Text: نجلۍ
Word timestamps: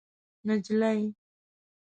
نجلۍ 0.45 0.97